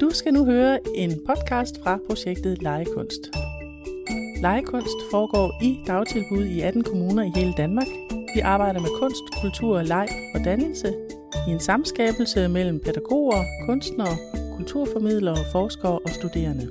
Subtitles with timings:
[0.00, 3.30] Du skal nu høre en podcast fra projektet Legekunst.
[4.42, 7.86] Legekunst foregår i dagtilbud i 18 kommuner i hele Danmark.
[8.34, 10.94] Vi arbejder med kunst, kultur, leg og dannelse
[11.48, 14.16] i en samskabelse mellem pædagoger, kunstnere,
[14.56, 16.68] kulturformidlere, forskere og studerende.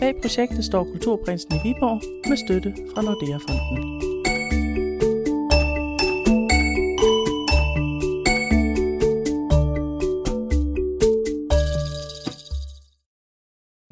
[0.00, 4.17] Bag projektet står Kulturprinsen i Viborg med støtte fra Nordea-fonden.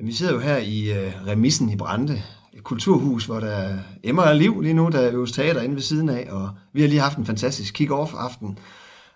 [0.07, 4.39] Vi sidder jo her i øh, remissen i Brande, et kulturhus, hvor der emmer af
[4.39, 4.89] liv lige nu.
[4.89, 7.75] Der er jo teater inde ved siden af, og vi har lige haft en fantastisk
[7.75, 8.59] kick-off-aften,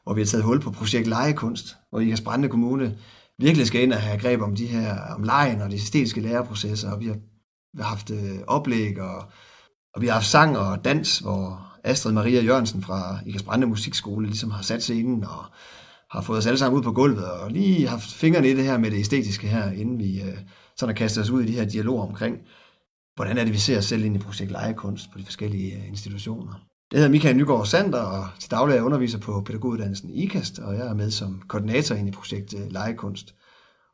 [0.05, 2.97] hvor vi har taget hul på projekt Legekunst, hvor Ikast Brande Kommune
[3.39, 6.93] virkelig skal ind og have greb om de her, om lejen og de æstetiske læreprocesser,
[6.93, 7.17] og vi har,
[7.77, 9.25] vi har haft øh, oplæg, og,
[9.95, 14.27] og vi har haft sang og dans, hvor Astrid Maria Jørgensen fra Ikast Brande Musikskole
[14.27, 15.45] ligesom har sat scenen og
[16.11, 18.79] har fået os alle sammen ud på gulvet, og lige haft fingrene i det her
[18.79, 20.39] med det æstetiske her, inden vi øh,
[20.77, 22.39] sådan at kaste os ud i de her dialoger omkring,
[23.17, 25.89] hvordan er det, vi ser os selv ind i projekt legekunst på de forskellige øh,
[25.89, 26.53] institutioner.
[26.93, 30.59] Jeg hedder Michael Nygaard Sander, og til daglig er jeg underviser på pædagoguddannelsen i IKAST,
[30.59, 32.73] og jeg er med som koordinator ind i projekt Lejekunst.
[32.73, 33.35] legekunst.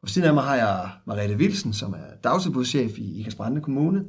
[0.02, 4.04] Og siden af mig har jeg Mariette Wilsen, som er dagtilbudschef i IKAST Brande Kommune,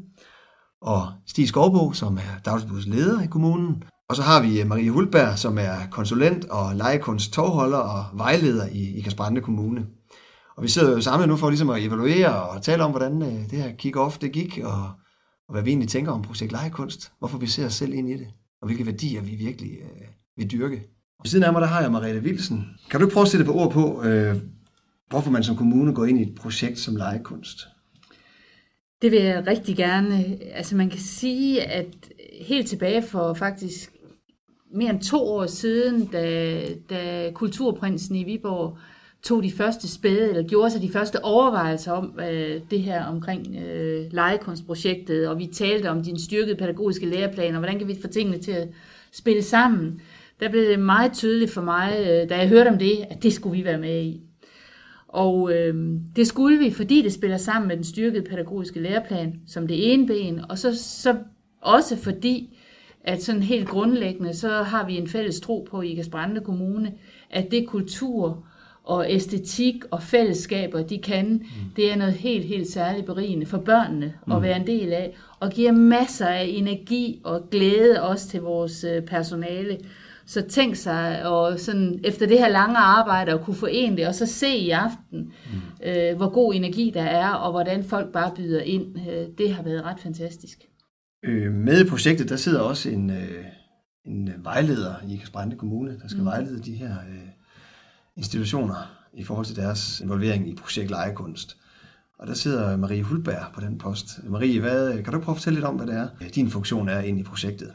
[0.81, 3.84] og Stig Skovbo, som er dagtilbudsleder i kommunen.
[4.09, 8.67] Og så har vi øh, Marie Hulberg, som er konsulent og legekunst tovholder og vejleder
[8.67, 9.86] i IKAST Brande Kommune.
[10.58, 13.50] Og vi sidder jo samlet nu for ligesom at evaluere og tale om, hvordan øh,
[13.50, 14.83] det her kick-off det gik, og,
[15.47, 18.13] og hvad vi egentlig tænker om projekt legekunst, hvorfor vi ser os selv ind i
[18.13, 18.27] det,
[18.61, 20.75] og hvilke værdier vi virkelig øh, vil dyrke.
[21.19, 22.66] Og ved siden af mig, der har jeg Mariette Wilsen.
[22.89, 24.35] Kan du prøve at sætte på ord på, øh,
[25.09, 27.67] hvorfor man som kommune går ind i et projekt som legekunst?
[29.02, 30.38] Det vil jeg rigtig gerne.
[30.53, 33.91] Altså man kan sige, at helt tilbage for faktisk
[34.75, 38.78] mere end to år siden, da, da Kulturprinsen i Viborg
[39.28, 43.56] tog de første spæde, eller gjorde sig de første overvejelser om øh, det her omkring
[43.56, 48.07] øh, legekunstprojektet, og vi talte om din styrkede pædagogiske læreplan, og hvordan kan vi få
[48.07, 48.68] tingene til at
[49.12, 50.01] spille sammen.
[50.40, 53.34] Der blev det meget tydeligt for mig, øh, da jeg hørte om det, at det
[53.34, 54.22] skulle vi være med i.
[55.07, 55.75] Og øh,
[56.16, 60.07] det skulle vi, fordi det spiller sammen med den styrkede pædagogiske læreplan som det ene
[60.07, 61.16] ben, og så, så
[61.62, 62.57] også fordi,
[63.03, 66.12] at sådan helt grundlæggende, så har vi en fælles tro på i Ikast
[66.46, 66.94] Kommune,
[67.30, 68.46] at det kultur
[68.88, 71.72] og æstetik og fællesskaber, de kan, mm.
[71.75, 74.34] det er noget helt, helt særligt berigende for børnene mm.
[74.34, 78.84] at være en del af, og giver masser af energi og glæde også til vores
[78.84, 79.78] øh, personale.
[80.25, 84.16] Så tænk sig, og sådan, efter det her lange arbejde, at kunne forene det, og
[84.16, 85.90] så se i aften, mm.
[85.90, 88.98] øh, hvor god energi der er, og hvordan folk bare byder ind.
[89.09, 90.59] Øh, det har været ret fantastisk.
[91.25, 93.46] Øh, med i projektet, der sidder også en, øh,
[94.06, 96.25] en vejleder i Ikast Kommune, der skal mm.
[96.25, 97.28] vejlede de her øh,
[98.17, 98.75] institutioner
[99.13, 101.57] i forhold til deres involvering i projekt Legekunst.
[102.19, 104.19] Og der sidder Marie Hulberg på den post.
[104.23, 107.00] Marie, hvad, kan du prøve at fortælle lidt om, hvad det er, din funktion er
[107.00, 107.72] inde i projektet?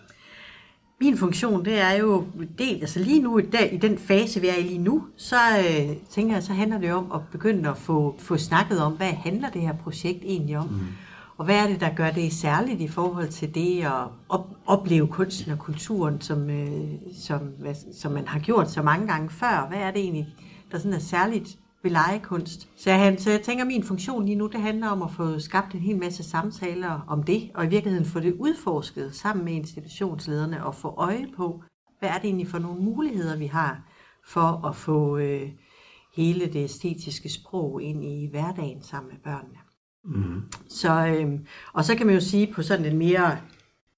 [1.01, 2.27] Min funktion, det er jo
[2.59, 6.35] del, altså lige nu i den fase, vi er i lige nu, så øh, tænker
[6.35, 9.63] jeg, så handler det om at begynde at få, få snakket om, hvad handler det
[9.63, 10.69] her projekt egentlig om?
[10.69, 10.81] Mm.
[11.43, 15.07] Og hvad er det, der gør det særligt i forhold til det at op, opleve
[15.07, 19.67] kunsten og kulturen, som, øh, som, hvad, som man har gjort så mange gange før?
[19.69, 20.27] Hvad er det egentlig,
[20.73, 22.69] der sådan er særligt ved legekunst?
[22.77, 25.39] Så jeg, så jeg tænker, at min funktion lige nu, det handler om at få
[25.39, 29.53] skabt en hel masse samtaler om det, og i virkeligheden få det udforsket sammen med
[29.53, 31.63] institutionslederne og få øje på,
[31.99, 33.83] hvad er det egentlig for nogle muligheder, vi har
[34.27, 35.51] for at få øh,
[36.17, 39.72] hele det æstetiske sprog ind i hverdagen sammen med børnene.
[40.05, 40.43] Mm.
[40.69, 41.41] Så, øh,
[41.73, 43.39] og så kan man jo sige på sådan en mere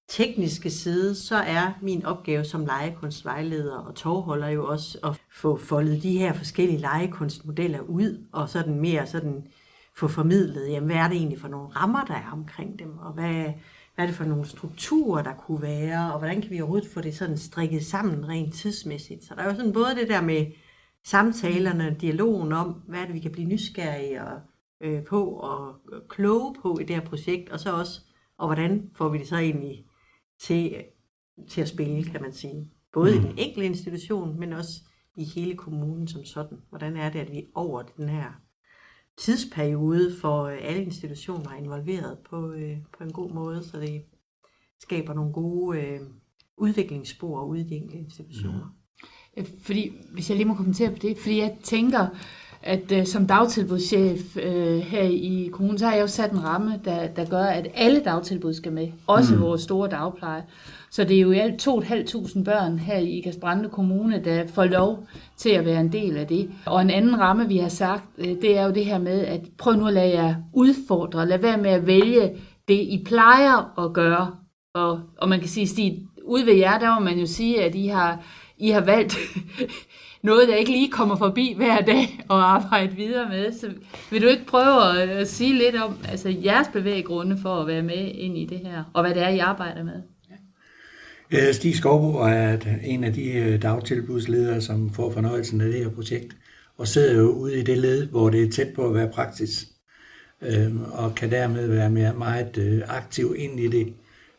[0.08, 6.02] tekniske side, så er min opgave som legekunstvejleder og tovholder jo også at få foldet
[6.02, 9.46] de her forskellige legekunstmodeller ud, og sådan mere sådan
[9.96, 13.12] få formidlet, jamen, hvad er det egentlig for nogle rammer, der er omkring dem, og
[13.12, 13.44] hvad,
[13.94, 17.00] hvad er det for nogle strukturer, der kunne være, og hvordan kan vi overhovedet få
[17.00, 19.24] det sådan strikket sammen rent tidsmæssigt.
[19.24, 20.46] Så der er jo sådan både det der med
[21.04, 24.40] samtalerne, dialogen om, hvad er det, vi kan blive nysgerrige og
[24.80, 25.74] øh, på og
[26.08, 28.00] kloge på i det her projekt, og så også,
[28.38, 29.86] og hvordan får vi det så egentlig
[30.38, 30.84] til,
[31.48, 32.70] til at spille, kan man sige.
[32.92, 33.16] Både mm.
[33.16, 34.80] i den enkelte institution, men også
[35.16, 36.58] i hele kommunen som sådan.
[36.68, 38.32] Hvordan er det, at vi over den her
[39.16, 44.04] tidsperiode for alle institutioner involveret på, øh, på en god måde, så det
[44.80, 46.00] skaber nogle gode øh,
[46.56, 48.76] udviklingsspor ude i de enkelte institutioner.
[49.36, 49.44] Mm.
[49.60, 52.08] Fordi, hvis jeg lige må kommentere på det, fordi jeg tænker,
[52.64, 56.80] at øh, som dagtilbudschef øh, her i kommunen, så har jeg jo sat en ramme,
[56.84, 59.40] der, der gør, at alle dagtilbud skal med, også mm.
[59.40, 60.42] vores store dagpleje.
[60.90, 63.40] Så det er jo i alt 2.500 børn her i Ikast
[63.72, 65.06] Kommune, der får lov
[65.36, 66.50] til at være en del af det.
[66.66, 69.40] Og en anden ramme, vi har sagt, øh, det er jo det her med, at
[69.58, 71.28] prøv nu at lade jer udfordre.
[71.28, 72.30] Lad være med at vælge
[72.68, 74.30] det, I plejer at gøre.
[74.74, 77.74] Og, og man kan sige, Stig, ude ved jer, der må man jo sige, at
[77.74, 78.18] I har,
[78.58, 79.16] I har valgt
[80.24, 83.52] noget, der ikke lige kommer forbi hver dag og arbejde videre med.
[83.52, 83.70] Så
[84.10, 87.82] vil du ikke prøve at, at sige lidt om altså, jeres bevæggrunde for at være
[87.82, 90.02] med ind i det her, og hvad det er, I arbejder med?
[91.32, 91.48] Ja.
[91.48, 95.90] Øh, Stig Skovbo er en af de øh, dagtilbudsledere, som får fornøjelsen af det her
[95.90, 96.36] projekt,
[96.78, 99.66] og sidder jo ude i det led, hvor det er tæt på at være praksis,
[100.42, 103.92] øhm, og kan dermed være mere, meget øh, aktiv ind i det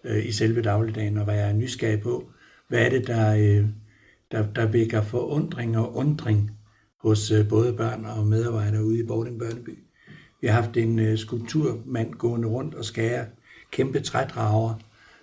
[0.03, 2.29] øh, i selve dagligdagen, og være nysgerrig på,
[2.67, 3.65] hvad er det, der, øh,
[4.31, 6.51] der, der vækker forundring og undring
[7.01, 9.80] hos øh, både børn og medarbejdere ude i Bording Børneby.
[10.42, 13.25] Vi har haft en øh, skulpturmand gående rundt og skære
[13.72, 14.74] kæmpe trædrager,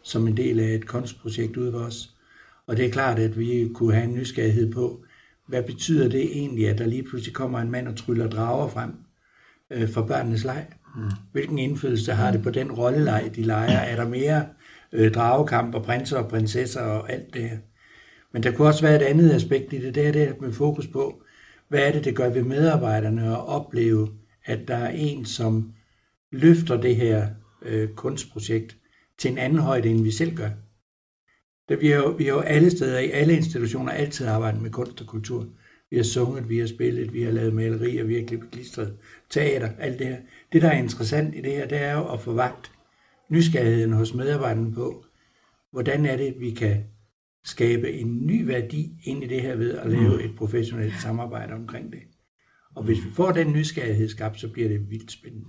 [0.02, 2.14] som en del af et kunstprojekt ude ved os.
[2.66, 5.04] Og det er klart, at vi kunne have en nysgerrighed på,
[5.48, 8.90] hvad betyder det egentlig, at der lige pludselig kommer en mand og tryller drager frem
[9.70, 10.66] øh, for børnenes leg?
[10.96, 11.02] Mm.
[11.32, 13.78] Hvilken indflydelse har det på den rolleleg, de leger?
[13.78, 14.46] Er der mere
[14.92, 17.58] øh, dragekamp og prinser og prinsesser og alt det her?
[18.32, 20.86] Men der kunne også være et andet aspekt i det, det er det med fokus
[20.86, 21.22] på,
[21.68, 24.08] hvad er det, det gør ved medarbejderne at opleve,
[24.44, 25.72] at der er en, som
[26.30, 27.28] løfter det her
[27.62, 28.76] øh, kunstprojekt
[29.18, 30.50] til en anden højde, end vi selv gør.
[31.68, 34.70] Der, vi, har jo, vi har jo alle steder, i alle institutioner, altid arbejdet med
[34.70, 35.46] kunst og kultur.
[35.90, 38.96] Vi har sunget, vi har spillet, vi har lavet malerier, vi har klippet klistret,
[39.30, 40.16] teater, alt det her.
[40.52, 42.72] Det, der er interessant i det her, det er jo at få vagt
[43.28, 45.04] nysgerrigheden hos medarbejderne på,
[45.70, 46.84] hvordan er det, vi kan
[47.44, 51.92] skabe en ny værdi ind i det her ved at lave et professionelt samarbejde omkring
[51.92, 52.00] det.
[52.76, 55.46] Og hvis vi får den nysgerrighed skabt, så bliver det vildt spændende.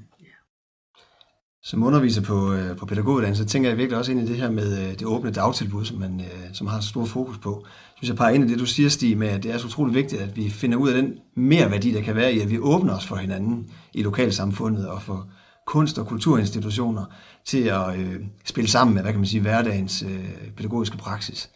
[1.65, 4.51] Som underviser på, øh, på pædagoguddannelsen, så tænker jeg virkelig også ind i det her
[4.51, 7.63] med øh, det åbne dagtilbud, som man øh, som har stor fokus på.
[7.65, 7.69] Jeg
[7.99, 9.95] hvis jeg peger ind i det, du siger, Stig, med, at det er så utroligt
[9.95, 12.59] vigtigt, at vi finder ud af den mere værdi, der kan være i, at vi
[12.59, 15.29] åbner os for hinanden i lokalsamfundet og for
[15.67, 17.05] kunst- og kulturinstitutioner
[17.45, 18.15] til at øh,
[18.45, 21.49] spille sammen med, hvad kan man sige, hverdagens øh, pædagogiske praksis.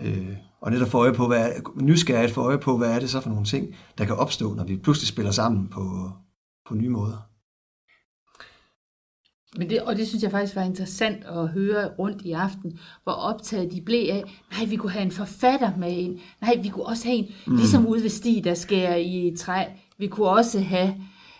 [0.00, 3.10] Øh, og netop få øje på, hvad er, nysgerrigt få øje på, hvad er det
[3.10, 6.10] så for nogle ting, der kan opstå, når vi pludselig spiller sammen på,
[6.68, 7.30] på nye måder.
[9.56, 13.12] Men det, og det synes jeg faktisk var interessant at høre rundt i aften, hvor
[13.12, 16.86] optaget de blev af, nej, vi kunne have en forfatter med ind, nej, vi kunne
[16.86, 17.56] også have en, mm.
[17.56, 19.64] ligesom ude ved Stig, der skærer i træ,
[19.98, 20.94] vi kunne også have,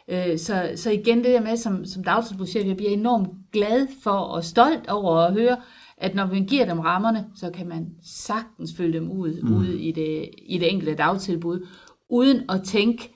[0.09, 4.11] øh, så, så igen det der med, som, som dagtilbudschef, jeg bliver enormt glad for
[4.11, 5.57] og stolt over at høre,
[6.01, 9.57] at når man giver dem rammerne, så kan man sagtens følge dem ud, mm.
[9.57, 11.67] ud i, det, i det enkelte dagtilbud,
[12.09, 13.15] uden at tænke,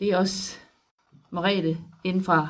[0.00, 0.56] det er også
[1.30, 2.48] Marete inden fra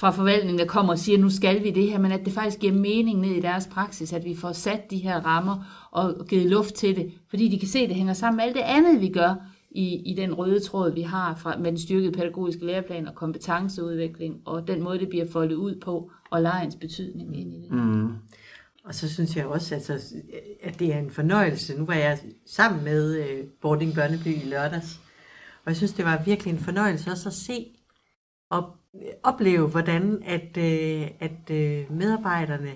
[0.00, 2.58] fra forvaltningen, der kommer og siger, nu skal vi det her, men at det faktisk
[2.58, 6.50] giver mening ned i deres praksis, at vi får sat de her rammer og givet
[6.50, 9.00] luft til det, fordi de kan se, at det hænger sammen med alt det andet,
[9.00, 9.34] vi gør
[9.70, 14.40] i, i den røde tråd, vi har fra, med den styrkede pædagogiske læreplan og kompetenceudvikling,
[14.44, 17.70] og den måde, det bliver foldet ud på, og lejens betydning ind i det.
[17.70, 18.08] Mm.
[18.88, 20.00] Og så synes jeg også, altså,
[20.62, 21.78] at det er en fornøjelse.
[21.78, 25.00] Nu var jeg sammen med øh, Boarding Børneby i lørdags,
[25.64, 27.66] og jeg synes, det var virkelig en fornøjelse også at se
[28.50, 28.76] og
[29.22, 32.72] opleve, hvordan at, øh, at øh, medarbejderne,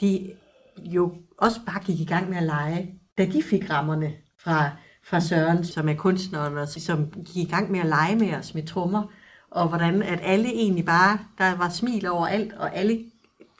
[0.00, 0.32] de
[0.78, 4.70] jo også bare gik i gang med at lege, da de fik rammerne fra,
[5.04, 8.54] fra Søren, som er kunstneren, og som gik i gang med at lege med os
[8.54, 9.12] med trommer,
[9.50, 13.04] og hvordan at alle egentlig bare, der var smil over alt, og alle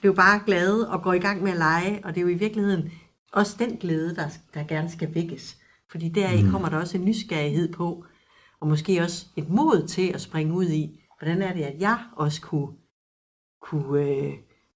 [0.00, 2.34] blev bare glade og går i gang med at lege, og det er jo i
[2.34, 2.90] virkeligheden
[3.32, 5.56] også den glæde, der, der gerne skal vækkes.
[5.90, 6.50] Fordi deri mm.
[6.50, 8.04] kommer der også en nysgerrighed på,
[8.60, 11.98] og måske også et mod til at springe ud i, hvordan er det, at jeg
[12.16, 12.68] også kunne,
[13.62, 14.32] kunne øh,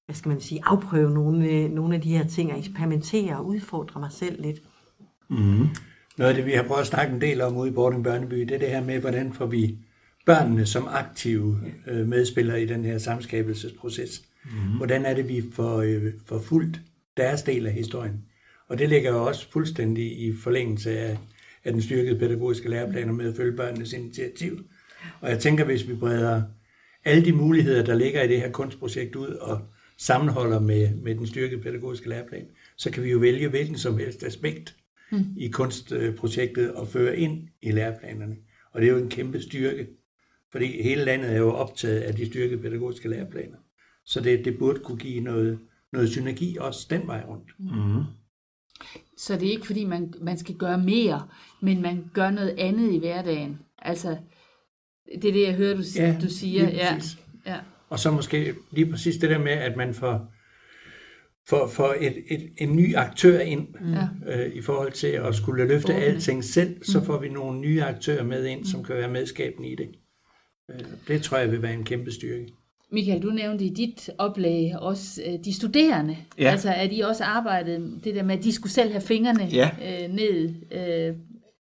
[0.07, 3.47] hvad skal man sige, afprøve nogle, øh, nogle af de her ting, og eksperimentere og
[3.47, 4.63] udfordre mig selv lidt.
[5.29, 5.69] Mm.
[6.19, 8.41] Noget af det, vi har prøvet at snakke en del om ude i Bording Børneby,
[8.41, 9.79] det er det her med, hvordan får vi
[10.27, 14.23] børnene som aktive øh, medspillere i den her samskabelsesproces.
[14.45, 14.77] Mm.
[14.77, 16.81] Hvordan er det, vi får, øh, får fuldt
[17.17, 18.25] deres del af historien.
[18.69, 21.19] Og det ligger jo også fuldstændig i forlængelse af,
[21.65, 24.65] af den styrkede pædagogiske læreplan med at følge børnenes initiativ.
[25.21, 26.43] Og jeg tænker, hvis vi breder
[27.05, 29.61] alle de muligheder, der ligger i det her kunstprojekt ud og
[29.97, 34.23] sammenholder med, med den styrkede pædagogiske læreplan, så kan vi jo vælge hvilken som helst
[34.23, 34.77] aspekt
[35.13, 35.25] mm.
[35.37, 38.37] i kunstprojektet og føre ind i læreplanerne.
[38.73, 39.87] Og det er jo en kæmpe styrke,
[40.53, 43.57] fordi hele landet er jo optaget af de styrkede pædagogiske læreplaner.
[44.07, 45.59] Så det, det burde kunne give noget,
[45.93, 47.49] noget synergi også den vej rundt.
[47.59, 48.03] Mm.
[49.17, 51.29] Så det er ikke fordi, man, man skal gøre mere,
[51.63, 53.59] men man gør noget andet i hverdagen.
[53.79, 54.17] Altså,
[55.23, 56.69] det er det, jeg hører, du, ja, du siger.
[56.71, 57.01] Ja,
[57.47, 57.59] ja.
[57.89, 60.33] Og så måske lige præcis det der med, at man får,
[61.49, 64.09] for, for et, et, en ny aktør ind Ja.
[64.47, 66.05] øh, i forhold til at skulle løfte Åbne.
[66.05, 69.75] alting selv, så får vi nogle nye aktører med ind, som kan være medskabende i
[69.77, 69.89] det.
[70.71, 72.49] Øh, det tror jeg vil være en kæmpe styrke.
[72.93, 76.17] Michael, du nævnte i dit oplæg også øh, de studerende.
[76.39, 76.51] Ja.
[76.51, 79.71] Altså, at I også arbejdede det der med, at de skulle selv have fingrene Ja.
[79.83, 80.55] øh, ned.
[80.73, 81.15] Øh,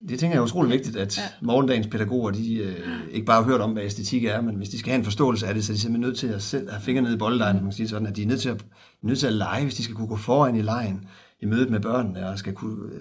[0.09, 1.23] Det tænker jeg er utrolig vigtigt, at ja.
[1.43, 2.75] morgendagens pædagoger, de øh,
[3.13, 5.47] ikke bare har hørt om, hvad æstetik er, men hvis de skal have en forståelse
[5.47, 7.57] af det, så er de simpelthen nødt til at selv have fingre ned i bolddejen,
[7.57, 8.65] man kan sige sådan, at de er nødt til at,
[9.03, 11.05] nødt til at lege, hvis de skal kunne gå foran i lejen,
[11.43, 13.01] i mødet med børnene, og skal kunne, øh,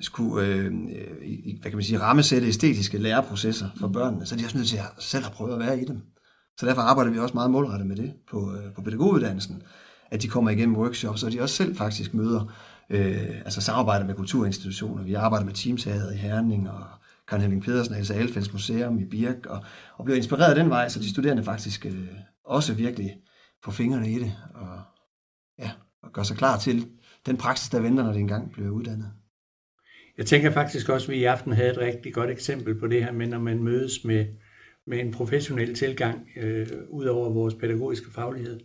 [0.00, 0.72] skulle, øh,
[1.24, 4.68] i, hvad kan man sige, rammesætte æstetiske læreprocesser for børnene, så er de også nødt
[4.68, 6.00] til at selv at prøve at være i dem.
[6.58, 9.62] Så derfor arbejder vi også meget målrettet med det på, øh, på pædagoguddannelsen,
[10.10, 12.52] at de kommer igennem workshops, og de også selv faktisk møder,
[12.90, 15.02] øh, altså samarbejder med kulturinstitutioner.
[15.02, 16.84] Vi arbejder med teamsaget i Herning, og
[17.28, 19.64] Karen Henning Pedersen og Elsa Alfelds Museum i Birk, og,
[19.96, 22.08] og bliver inspireret den vej, så de studerende faktisk øh,
[22.44, 23.16] også virkelig
[23.64, 24.80] får fingrene i det, og,
[25.58, 25.70] ja,
[26.02, 26.88] og gør sig klar til
[27.26, 29.10] den praksis, der venter, når de engang bliver uddannet.
[30.18, 33.04] Jeg tænker faktisk også, at vi i aften havde et rigtig godt eksempel på det
[33.04, 34.26] her med, når man mødes med,
[34.88, 38.60] med en professionel tilgang, øh, ud over vores pædagogiske faglighed,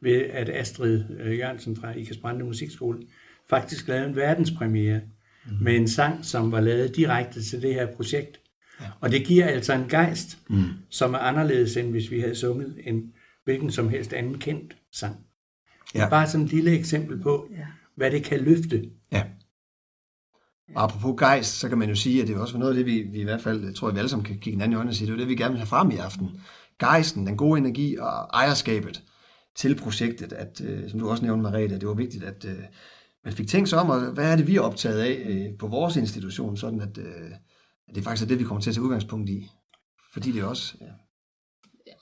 [0.00, 2.98] ved at Astrid øh, Jørgensen fra Ikast Brande Musikskole
[3.50, 5.00] faktisk lavede en verdenspremiere
[5.46, 5.52] mm.
[5.60, 8.40] med en sang, som var lavet direkte til det her projekt.
[8.80, 8.86] Ja.
[9.00, 10.64] Og det giver altså en gejst, mm.
[10.90, 13.12] som er anderledes, end hvis vi havde sunget en
[13.44, 15.16] hvilken som helst anden kendt sang.
[15.94, 16.08] Ja.
[16.08, 17.66] Bare sådan et lille eksempel på, Ja.
[17.94, 18.90] hvad det kan løfte.
[19.12, 19.24] Ja.
[20.74, 22.86] Og apropos gejst, så kan man jo sige, at det er også noget af det,
[22.86, 24.90] vi, vi i hvert fald, tror jeg, vi alle sammen kan kigge hinanden i øjnene
[24.90, 26.40] og sige, det er det, vi gerne vil have frem i aften.
[26.78, 29.02] Gejsten, den gode energi og ejerskabet
[29.54, 32.58] til projektet, at, øh, som du også nævnte, Marie, at det var vigtigt, at øh,
[33.24, 35.66] man fik tænkt sig om, og hvad er det, vi er optaget af øh, på
[35.66, 37.30] vores institution, sådan at, øh,
[37.88, 39.50] at det faktisk er det, vi kommer til at tage udgangspunkt i.
[40.12, 40.74] Fordi det er også...
[40.80, 40.86] Ja.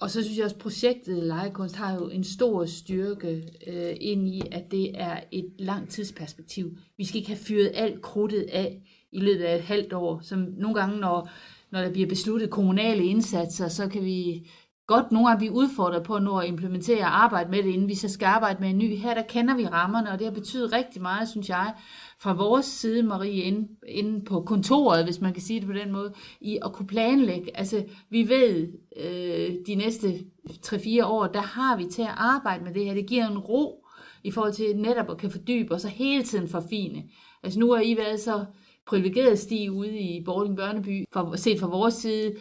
[0.01, 4.29] Og så synes jeg også, at projektet Legekunst har jo en stor styrke øh, ind
[4.29, 6.79] i, at det er et langt tidsperspektiv.
[6.97, 8.83] Vi skal ikke have fyret alt krudtet af
[9.13, 10.21] i løbet af et halvt år.
[10.23, 11.31] Som nogle gange, når,
[11.71, 14.51] når der bliver besluttet kommunale indsatser, så kan vi
[14.87, 17.89] godt nogle gange blive udfordret på at nå at implementere og arbejde med det, inden
[17.89, 18.97] vi så skal arbejde med en ny.
[18.97, 21.75] Her der kender vi rammerne, og det har betydet rigtig meget, synes jeg,
[22.21, 25.93] fra vores side, Marie, inde, inde på kontoret, hvis man kan sige det på den
[25.93, 27.57] måde, i at kunne planlægge.
[27.57, 30.19] Altså, vi ved, øh, de næste
[30.67, 32.95] 3-4 år, der har vi til at arbejde med det her.
[32.95, 33.87] Det giver en ro
[34.25, 37.05] i forhold til netop at kan fordybe og så hele tiden forfine.
[37.43, 38.45] Altså, nu har I været så
[38.87, 42.35] privilegeret stige ude i Bording Børneby, for, set fra vores side,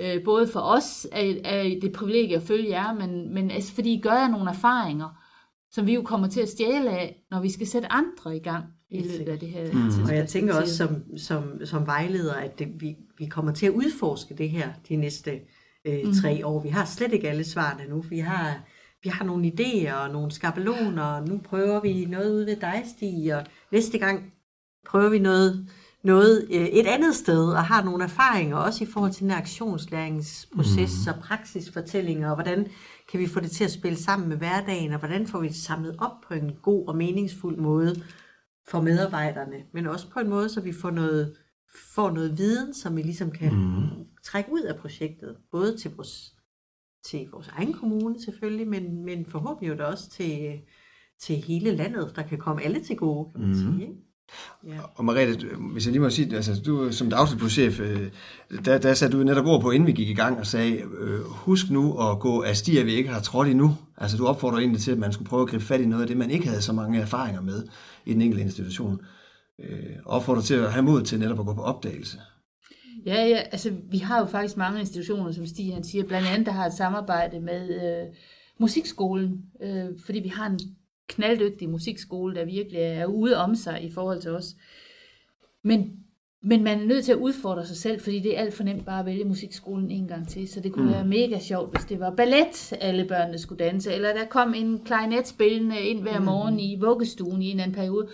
[0.00, 3.94] øh, både for os er, er det privilegie at følge jer, men, men altså, fordi
[3.94, 5.08] I gør jer nogle erfaringer,
[5.70, 8.64] som vi jo kommer til at stjæle af, når vi skal sætte andre i gang
[8.90, 10.04] i løbet af det her Mm.
[10.04, 13.72] Og jeg tænker også som, som, som vejleder, at det, vi, vi kommer til at
[13.72, 15.40] udforske det her de næste
[15.84, 16.62] øh, tre år.
[16.62, 18.00] Vi har slet ikke alle svarene nu.
[18.00, 18.60] Vi har,
[19.02, 22.82] vi har nogle idéer og nogle skabeloner, og nu prøver vi noget ude ved dig,
[22.96, 24.32] Stig, og næste gang
[24.86, 25.68] prøver vi noget,
[26.04, 31.06] noget øh, et andet sted, og har nogle erfaringer, også i forhold til den aktionslæringsproces
[31.06, 32.66] og praksisfortællinger, og hvordan
[33.10, 35.56] kan vi få det til at spille sammen med hverdagen, og hvordan får vi det
[35.56, 38.02] samlet op på en god og meningsfuld måde
[38.68, 41.36] for medarbejderne, men også på en måde, så vi får noget,
[41.94, 44.06] får noget viden, som vi ligesom kan mm.
[44.24, 46.34] trække ud af projektet, både til vores,
[47.04, 50.60] til vores egen kommune selvfølgelig, men, men forhåbentlig jo da også til,
[51.20, 53.54] til hele landet, der kan komme alle til gode, kan man mm.
[53.54, 53.82] sige.
[53.82, 53.94] Ikke?
[54.66, 54.80] Ja.
[54.94, 58.10] Og Mariette, hvis jeg lige må sige, altså du som dagtilbudschef, øh,
[58.64, 61.20] der, der satte du netop ord på, inden vi gik i gang og sagde, øh,
[61.24, 63.76] husk nu at gå af stier, vi ikke har trådt endnu.
[63.96, 66.08] Altså du opfordrer egentlig til, at man skulle prøve at gribe fat i noget af
[66.08, 67.62] det, man ikke havde så mange erfaringer med
[68.06, 69.00] i den enkelte institution.
[69.58, 72.18] Øh, opfordrer til at have mod til netop at gå på opdagelse.
[73.06, 76.46] Ja, ja, altså vi har jo faktisk mange institutioner, som Stig han siger, blandt andet
[76.46, 78.14] der har et samarbejde med øh,
[78.58, 80.60] musikskolen, øh, fordi vi har en
[81.08, 84.54] knalddygtig musikskole, der virkelig er ude om sig i forhold til os.
[85.64, 86.04] Men,
[86.42, 88.86] men man er nødt til at udfordre sig selv, fordi det er alt for nemt
[88.86, 90.48] bare at vælge musikskolen en gang til.
[90.48, 90.92] Så det kunne mm.
[90.92, 94.80] være mega sjovt, hvis det var ballet, alle børnene skulle danse, eller der kom en
[94.84, 98.08] klarinetspillende ind hver morgen i vuggestuen i en eller anden periode.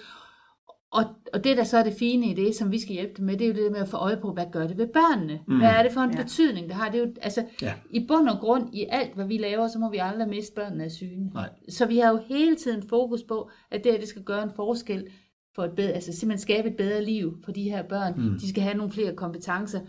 [0.90, 3.26] Og, og det, der så er det fine i det, som vi skal hjælpe dem
[3.26, 4.86] med, det er jo det der med at få øje på, hvad gør det ved
[4.86, 5.40] børnene?
[5.48, 5.58] Mm.
[5.58, 6.22] Hvad er det for en Ja.
[6.22, 6.90] betydning, det har?
[6.90, 7.74] Det er jo, altså, ja.
[7.90, 10.84] I bund og grund, i alt, hvad vi laver, så må vi aldrig miste børnene
[10.84, 11.30] af syne.
[11.34, 11.48] Nej.
[11.68, 14.50] Så vi har jo hele tiden fokus på, at det her, det skal gøre en
[14.56, 15.04] forskel
[15.56, 18.14] for et bedre, altså simpelthen skabe et bedre liv for de her børn.
[18.16, 18.38] Mm.
[18.38, 19.80] De skal have nogle flere kompetencer.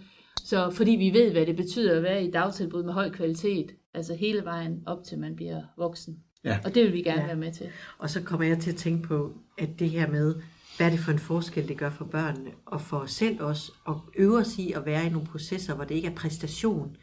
[0.44, 4.14] Så fordi vi ved, hvad det betyder at være i dagtilbud med høj kvalitet, altså
[4.16, 6.18] hele vejen op til man bliver voksen.
[6.44, 6.60] Ja.
[6.66, 7.28] Og det vil vi gerne Ja.
[7.28, 7.66] være med til.
[8.00, 10.36] Og så kommer jeg til at tænke på, at det her med,
[10.78, 13.72] hvad er det for en forskel, det gør for børnene, og for os selv også,
[13.88, 16.96] at øve os i at være i nogle processer, hvor det ikke er præstation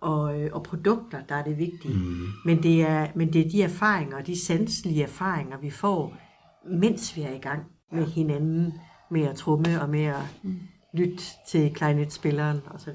[0.00, 2.26] og, øh, og produkter, der er det vigtige, mm.
[2.44, 6.16] men, det er, men det er de erfaringer, de sanselige erfaringer, vi får
[6.70, 7.62] mens vi er i gang
[7.92, 8.74] med hinanden,
[9.10, 10.22] med at trumme og med at
[10.94, 12.94] lytte til kleinetspilleren osv.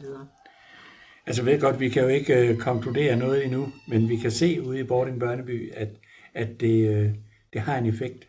[1.26, 4.62] Altså ved godt, vi kan jo ikke øh, konkludere noget endnu, men vi kan se
[4.62, 5.90] ude i Bording Børneby, at,
[6.34, 7.16] at det, øh,
[7.54, 8.28] det har en effekt.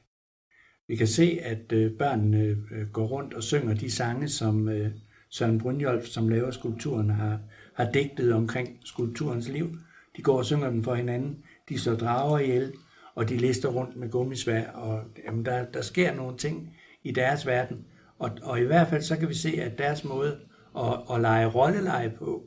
[0.88, 2.38] Vi kan se, at øh, børnene
[2.72, 4.90] øh, går rundt og synger de sange, som øh,
[5.30, 7.38] Søren Brynjolf, som laver skulpturen, har,
[7.74, 9.76] har digtet omkring skulpturens liv.
[10.16, 11.44] De går og synger dem for hinanden.
[11.68, 12.72] De slår drager ihjel,
[13.18, 17.46] og de lister rundt med gummisvær, og jamen, der, der sker nogle ting i deres
[17.46, 17.84] verden.
[18.18, 20.36] Og, og i hvert fald så kan vi se, at deres måde
[20.78, 22.42] at, at lege rolleleje på,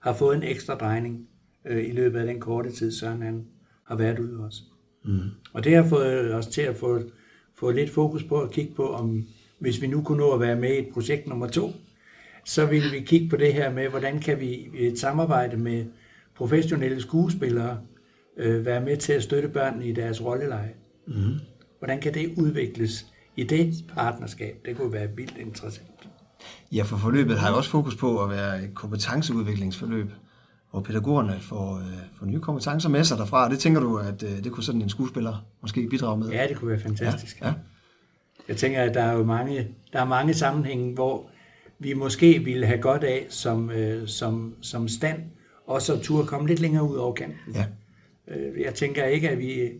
[0.00, 1.28] har fået en ekstra drejning
[1.64, 3.46] øh, i løbet af den korte tid, Søren han
[3.84, 4.62] har været ude os.
[5.04, 5.20] Mm.
[5.52, 7.00] Og det har fået os til at få,
[7.54, 9.26] få lidt fokus på at kigge på, om
[9.58, 11.70] hvis vi nu kunne nå at være med i et projekt nummer to,
[12.44, 15.84] så ville vi kigge på det her med, hvordan kan vi i et samarbejde med
[16.34, 17.78] professionelle skuespillere
[18.36, 20.72] øh, være med til at støtte børnene i deres rolleleje.
[21.06, 21.34] Mm.
[21.78, 24.56] Hvordan kan det udvikles i det partnerskab?
[24.64, 25.88] Det kunne være vildt interessant.
[26.72, 30.10] Ja, for forløbet har jo også fokus på at være et kompetenceudviklingsforløb,
[30.70, 33.48] hvor pædagogerne får, øh, får nye kompetencer med sig derfra.
[33.48, 36.28] Det tænker du, at øh, det kunne sådan en skuespiller måske bidrage med?
[36.28, 37.40] Ja, det kunne være fantastisk.
[37.40, 37.54] Ja, ja.
[38.48, 41.30] Jeg tænker, at der er jo mange, der er mange sammenhænge, hvor
[41.78, 45.22] vi måske ville have godt af som, øh, som, som stand,
[45.66, 47.54] også at turde komme lidt længere ud over kanten.
[47.54, 47.66] Ja.
[48.28, 49.70] Øh, jeg tænker ikke, at vi,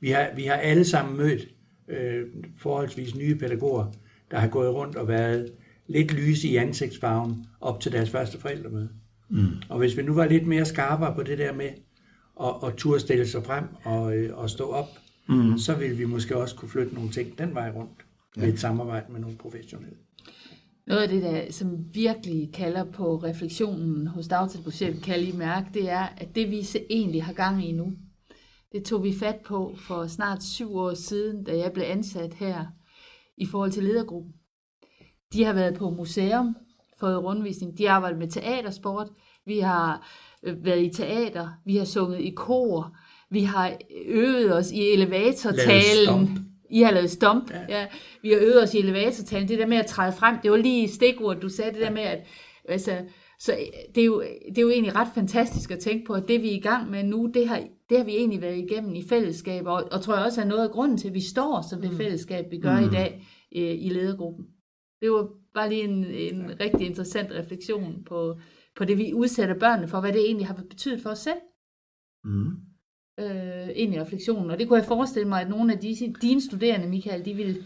[0.00, 1.48] vi, har, vi har alle sammen mødt
[1.88, 2.26] øh,
[2.58, 3.92] forholdsvis nye pædagoger,
[4.30, 5.52] der har gået rundt og været
[5.86, 8.88] lidt lyse i ansigtsfarven op til deres første forældremøde.
[9.28, 9.46] Mm.
[9.68, 11.70] Og hvis vi nu var lidt mere skarpere på det der med
[12.40, 14.88] at, at turde stille sig frem og, øh, og stå op,
[15.28, 15.58] mm.
[15.58, 18.06] så ville vi måske også kunne flytte nogle ting den vej rundt
[18.36, 18.40] ja.
[18.40, 19.96] ved et samarbejde med nogle professionelle.
[20.86, 25.66] Noget af det, der som virkelig kalder på refleksionen hos dagtilbudschefen, kan jeg lige mærke,
[25.74, 27.92] det er, at det vi egentlig har gang i nu,
[28.72, 32.66] det tog vi fat på for snart syv år siden, da jeg blev ansat her
[33.36, 34.32] i forhold til ledergruppen.
[35.32, 36.56] De har været på museum,
[37.00, 39.08] fået rundvisning, de har arbejdet med teatersport,
[39.46, 40.08] vi har
[40.42, 42.96] øh, været i teater, vi har sunget i kor,
[43.30, 46.45] vi har øvet os i elevatortalen.
[46.70, 47.50] I har lavet stomp.
[47.50, 47.78] Ja.
[47.78, 47.86] ja.
[48.22, 49.48] Vi har øvet os i elevatortalen.
[49.48, 52.02] Det der med at træde frem, det var lige stikord, du sagde, det der med,
[52.02, 52.26] at
[52.68, 52.98] altså,
[53.38, 53.58] så
[53.94, 56.48] det er, jo, det er jo egentlig ret fantastisk at tænke på, at det vi
[56.48, 59.66] er i gang med nu, det har, det har vi egentlig været igennem i fællesskab,
[59.66, 61.90] og, og tror jeg også er noget af grunden til, at vi står som det
[61.90, 61.96] mm.
[61.96, 62.86] fællesskab, vi gør mm.
[62.86, 63.26] i dag
[63.56, 64.46] øh, i ledergruppen.
[65.00, 66.64] Det var bare lige en, en ja.
[66.64, 68.38] rigtig interessant refleksion på,
[68.76, 71.40] på det, vi udsætter børnene for, hvad det egentlig har betydet for os selv.
[72.24, 72.50] Mm.
[73.20, 74.50] Øh, ind i refleksionen.
[74.50, 77.56] Og det kunne jeg forestille mig, at nogle af de, dine studerende, Michael, de ville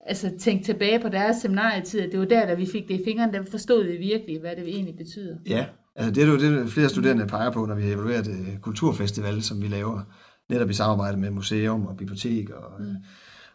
[0.00, 3.04] altså, tænke tilbage på deres seminarietid, at det var der, da vi fik det i
[3.04, 5.36] fingrene, der forstod vi virkelig, hvad det egentlig betyder.
[5.46, 5.66] Ja,
[5.96, 9.62] altså det er jo det, flere studerende peger på, når vi evaluerer det kulturfestival, som
[9.62, 10.00] vi laver,
[10.48, 12.94] netop i samarbejde med museum og bibliotek og, mm.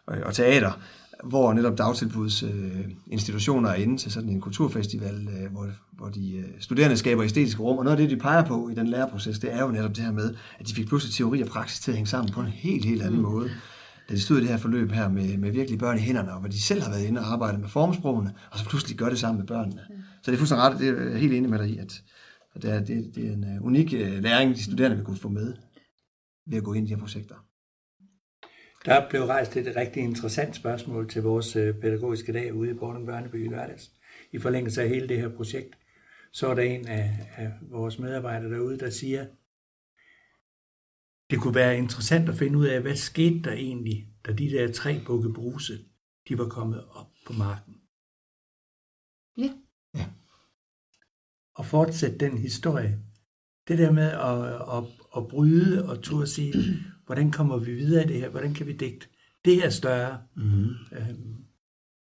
[0.06, 0.80] og, og teater
[1.24, 6.36] hvor netop dagtilbuds øh, institutioner er inde til sådan en kulturfestival, øh, hvor, hvor de
[6.36, 7.78] øh, studerende skaber æstetiske rum.
[7.78, 10.04] Og noget af det, de peger på i den læreproces, det er jo netop det
[10.04, 12.46] her med, at de fik pludselig teori og praksis til at hænge sammen på en
[12.46, 13.26] helt, helt anden mm.
[13.26, 13.50] måde.
[14.08, 16.40] Da de stod i det her forløb her med, med virkelig børn i hænderne, og
[16.40, 19.18] hvor de selv har været inde og arbejdet med formsprogene, og så pludselig gør det
[19.18, 19.80] sammen med børnene.
[19.90, 19.96] Mm.
[20.22, 22.02] Så det er fuldstændig ret, det er jeg helt enig med dig i, at,
[22.54, 25.28] at det, er, det, det er en uh, unik læring, de studerende vil kunne få
[25.28, 25.54] med
[26.46, 27.34] ved at gå ind i de her projekter.
[28.86, 33.06] Der blev rejst et rigtig interessant spørgsmål til vores øh, pædagogiske dag ude i Borten
[33.06, 33.92] Børneby i lørdags.
[34.32, 35.78] I forlængelse af hele det her projekt,
[36.32, 39.26] så er der en af, af vores medarbejdere derude, der siger,
[41.30, 44.72] det kunne være interessant at finde ud af, hvad skete der egentlig, da de der
[44.72, 45.78] tre bukke bruse,
[46.28, 47.74] de var kommet op på marken.
[49.36, 49.50] Ja.
[49.94, 50.06] ja.
[51.54, 52.98] Og fortsætte den historie.
[53.68, 54.44] Det der med at,
[54.76, 54.84] at,
[55.16, 56.52] at bryde og turde sige,
[57.06, 58.28] hvordan kommer vi videre i det her?
[58.28, 59.06] Hvordan kan vi digte
[59.44, 60.18] det her større?
[60.36, 60.64] Mm.
[60.92, 61.34] Øhm,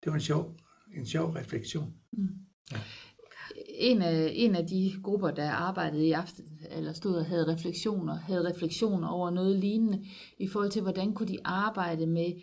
[0.03, 0.55] det var en sjov,
[0.97, 1.93] en sjov refleksion.
[2.12, 2.29] Mm.
[2.71, 2.77] Ja.
[3.77, 8.15] En af, en af de grupper, der arbejdede i aften, eller stod og havde refleksioner,
[8.15, 10.05] havde refleksioner over noget lignende,
[10.39, 12.34] i forhold til, hvordan kunne de arbejde med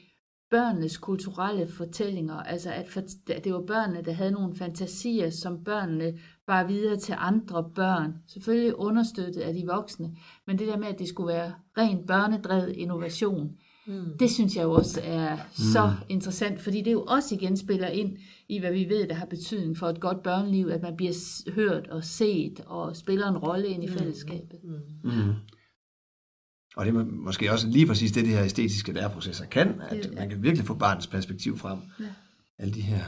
[0.50, 6.18] børnenes kulturelle fortællinger, altså at, for, det var børnene, der havde nogle fantasier, som børnene
[6.52, 10.10] bare videre til andre børn, selvfølgelig understøttet af de voksne,
[10.46, 13.50] men det der med, at det skulle være rent børnedrevet innovation,
[13.86, 14.18] mm.
[14.18, 15.42] det synes jeg jo også er mm.
[15.72, 18.16] så interessant, fordi det jo også igen spiller ind
[18.48, 21.12] i, hvad vi ved, der har betydning for et godt børneliv, at man bliver
[21.54, 23.92] hørt og set og spiller en rolle ind i mm.
[23.92, 24.58] fællesskabet.
[24.64, 25.10] Mm.
[25.10, 25.34] Mm.
[26.76, 30.28] Og det er måske også lige præcis det, de her æstetiske læreprocesser kan, at man
[30.28, 31.78] kan virkelig få barnets perspektiv frem.
[32.00, 32.04] Ja.
[32.58, 33.04] Alle de her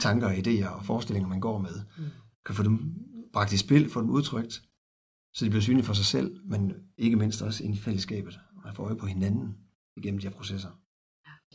[0.00, 2.04] tanker, idéer og forestillinger, man går med, mm.
[2.46, 2.94] Kan få dem
[3.32, 4.62] bragt i spil, få dem udtrykt,
[5.34, 8.74] så de bliver synlige for sig selv, men ikke mindst også ind i fællesskabet, og
[8.74, 9.56] få øje på hinanden
[9.96, 10.68] igennem de her processer.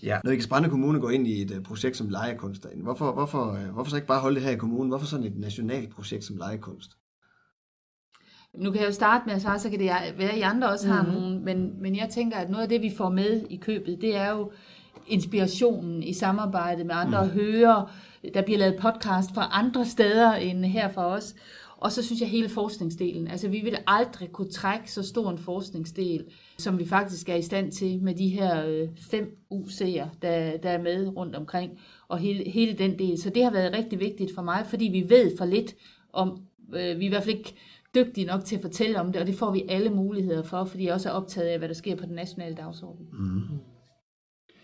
[0.04, 0.20] Ja.
[0.24, 3.52] Når ikke Brande Kommune går ind i et uh, projekt som legekunst derinde, hvorfor, hvorfor,
[3.52, 4.90] uh, hvorfor så ikke bare holde det her i kommunen?
[4.90, 6.92] Hvorfor sådan et nationalt projekt som legekunst?
[8.58, 10.70] Nu kan jeg jo starte med at sige, så kan det være, at I andre
[10.70, 11.12] også har Mhm.
[11.12, 14.16] nogle, men, men jeg tænker, at noget af det, vi får med i købet, det
[14.16, 14.52] er jo
[15.08, 17.30] inspirationen i samarbejde med andre, mm.
[17.30, 17.88] at høre,
[18.34, 21.36] der bliver lavet podcast fra andre steder end her fra os.
[21.78, 23.28] Og så synes jeg hele forskningsdelen.
[23.28, 26.26] Altså vi vil aldrig kunne trække så stor en forskningsdel,
[26.58, 30.70] som vi faktisk er i stand til med de her øh, fem UC'er, der, der
[30.70, 33.22] er med rundt omkring, og hele, hele den del.
[33.22, 35.76] Så det har været rigtig vigtigt for mig, fordi vi ved for lidt
[36.14, 36.42] om,
[36.74, 37.56] øh, vi er i hvert fald ikke
[37.96, 40.86] dygtige nok til at fortælle om det, og det får vi alle muligheder for, fordi
[40.86, 43.08] jeg også er optaget af, hvad der sker på den nationale dagsorden.
[43.12, 43.60] Mm-hmm.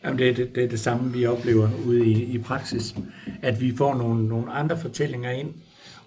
[0.06, 2.96] Jamen, det, er det, det er det samme, vi oplever ude i, i praksis,
[3.42, 5.54] at vi får nogle, nogle andre fortællinger ind,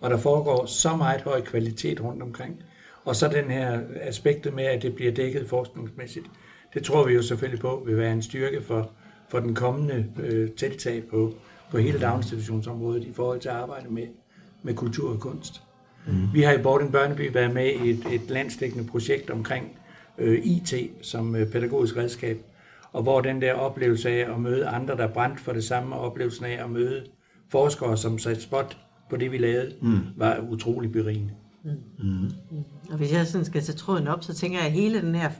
[0.01, 2.63] og der foregår så meget høj kvalitet rundt omkring.
[3.05, 6.27] Og så den her aspektet med, at det bliver dækket forskningsmæssigt,
[6.75, 8.91] det tror vi jo selvfølgelig på vil være en styrke for,
[9.29, 11.35] for den kommende øh, tiltag på,
[11.71, 14.07] på hele daginstitutionsområdet i forhold til at arbejde med,
[14.63, 15.63] med kultur og kunst.
[16.07, 16.15] Mm.
[16.35, 19.79] Vi har i Bording Børneby været med i et, et landsdækkende projekt omkring
[20.19, 22.45] øh, IT som øh, pædagogisk redskab,
[22.93, 26.01] og hvor den der oplevelse af at møde andre, der brændte for det samme, og
[26.01, 27.05] oplevelsen af at møde
[27.51, 28.77] forskere, som satte spot
[29.11, 30.01] på det, vi lavede, mm.
[30.17, 31.35] var utrolig berigende.
[32.91, 35.31] Og hvis jeg sådan skal tage tråden op, så tænker jeg, at hele den her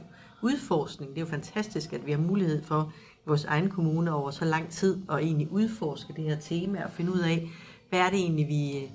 [0.41, 4.31] udforskning, det er jo fantastisk, at vi har mulighed for i vores egen kommune over
[4.31, 7.49] så lang tid at egentlig udforske det her tema og finde ud af,
[7.89, 8.89] hvad er det egentlig, vi,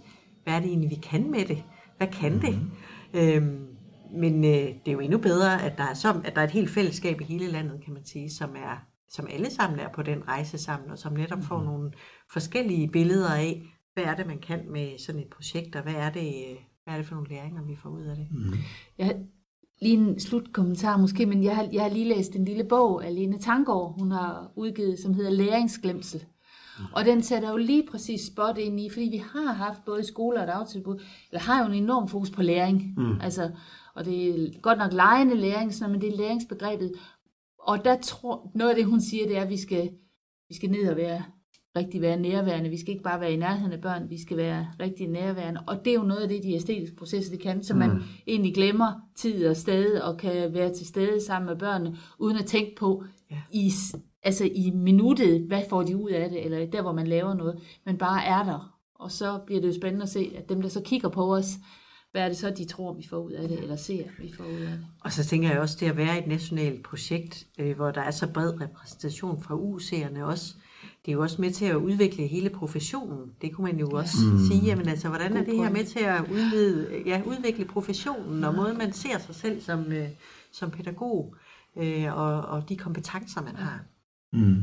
[0.45, 1.63] hvad er det egentlig, vi kan med det?
[1.97, 2.71] Hvad kan mm-hmm.
[3.13, 3.37] det?
[3.37, 3.67] Øhm,
[4.17, 6.51] men øh, det er jo endnu bedre, at der, er som, at der er et
[6.51, 10.03] helt fællesskab i hele landet, kan man sige, som, er, som alle sammen er på
[10.03, 11.93] den rejse sammen, og som netop får nogle
[12.33, 13.63] forskellige billeder af,
[13.95, 16.95] hvad er det, man kan med sådan et projekt, og hvad er det, øh, hvad
[16.95, 18.27] er det for nogle læringer, vi får ud af det.
[18.31, 18.53] Mm.
[18.99, 19.15] Jeg har
[19.83, 23.15] lige en slutkommentar måske, men jeg har, jeg har lige læst en lille bog af
[23.15, 26.25] Lene Tangård, hun har udgivet, som hedder Læringsglemsel.
[26.93, 30.41] Og den sætter jo lige præcis spot ind i, fordi vi har haft både skoler
[30.41, 32.95] og dagtilbud, eller har jo en enorm fokus på læring.
[32.97, 33.21] Mm.
[33.21, 33.51] Altså,
[33.97, 36.93] og det er godt nok lejende læring, sådan, men det er læringsbegrebet.
[37.59, 39.91] Og der tror, noget af det, hun siger, det er, at vi skal,
[40.49, 41.23] vi skal ned og være
[41.77, 42.71] rigtig være nærværende.
[42.71, 45.61] Vi skal ikke bare være i nærheden af børn, vi skal være rigtig nærværende.
[45.67, 48.03] Og det er jo noget af det, de æstetiske processer, de kan, så man mm.
[48.27, 52.47] egentlig glemmer tid og sted, og kan være til stede sammen med børnene, uden at
[52.47, 53.37] tænke på, Ja.
[53.53, 53.73] i,
[54.23, 57.61] altså i minuttet, hvad får de ud af det, eller der, hvor man laver noget,
[57.87, 58.79] men bare er der.
[58.95, 61.51] Og så bliver det jo spændende at se, at dem, der så kigger på os,
[62.15, 64.45] hvad er det så, de tror, vi får ud af det, eller ser, vi får
[64.45, 64.87] ud af det.
[65.01, 68.11] Og så tænker jeg også, det at være et nationalt projekt, øh, hvor der er
[68.11, 70.55] så bred repræsentation fra UC'erne også,
[71.05, 73.31] det er jo også med til at udvikle hele professionen.
[73.43, 74.39] Det kunne man jo også mm.
[74.39, 78.45] sige, jamen altså, hvordan er God det her med til at udvide, ja, udvikle professionen,
[78.45, 80.09] og måden man ser sig selv som, øh,
[80.53, 81.35] som pædagog,
[81.77, 83.85] øh, og, og de kompetencer, man har.
[84.33, 84.63] Mm.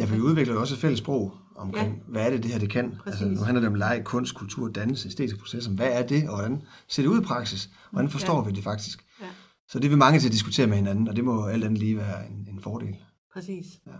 [0.00, 2.02] Ja, for vi udvikler jo også et fælles sprog omkring, ja.
[2.12, 2.94] hvad er det, det her det kan.
[3.06, 5.70] Altså, nu handler det om leg, kunst, kultur, dannelse, æstetiske processer.
[5.70, 7.70] Hvad er det, og hvordan ser det ud i praksis?
[7.90, 8.48] Hvordan forstår Ja.
[8.48, 9.04] vi det faktisk?
[9.20, 9.26] Ja.
[9.68, 11.96] Så det vil mange til at diskutere med hinanden, og det må alt andet lige
[11.96, 12.96] være en, en fordel.
[13.32, 13.66] Præcis.
[13.86, 13.92] Ja.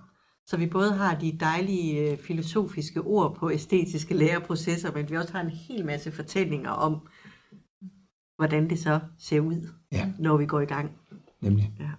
[0.47, 5.33] Så vi både har de dejlige øh, filosofiske ord på æstetiske læreprocesser, men vi også
[5.33, 6.93] har en hel masse fortællinger om,
[8.37, 10.13] hvordan det så ser ud, Ja.
[10.19, 10.91] når vi går i gang.
[11.41, 11.73] Nemlig.
[11.81, 11.91] Ja.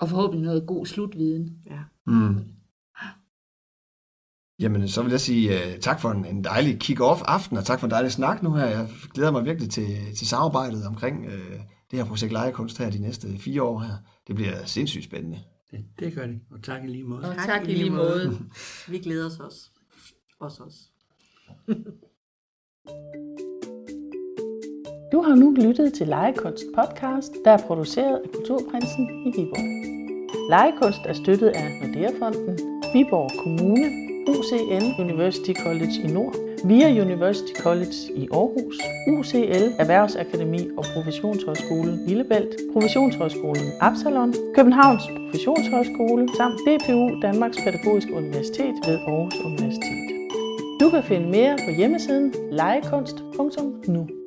[0.00, 1.50] Og forhåbentlig noget god slutviden.
[1.66, 1.78] Ja.
[2.06, 2.36] Mm.
[4.60, 7.80] Jamen, så vil jeg sige uh, tak for en, en dejlig kick-off aften, og tak
[7.80, 8.66] for en dejlig snak nu her.
[8.66, 12.98] Jeg glæder mig virkelig til, til samarbejdet omkring uh, det her projekt Lejekunst her de
[12.98, 13.94] næste fire år her.
[14.26, 15.38] Det bliver sindssygt spændende.
[15.70, 17.28] Det, det gør det, og tak i lige måde.
[17.28, 18.38] Og tak i lige måde.
[18.92, 19.70] Vi glæder os også.
[20.40, 20.74] Også os.
[25.12, 29.68] Du har nu lyttet til Legekunst podcast, der er produceret af Kulturprinsen i Viborg.
[30.50, 32.58] Legekunst er støttet af Nordea-fonden,
[32.94, 40.84] Viborg Kommune, UCN University College i Nord, VIA University College i Aarhus, UCL Erhvervsakademi og
[40.94, 50.08] Professionshøjskolen Lillebælt, Professionshøjskolen Absalon, Københavns Professionshøjskole samt DPU Danmarks Pædagogiske Universitet ved Aarhus Universitet.
[50.80, 54.17] Du kan finde mere på hjemmesiden legekunst.nu.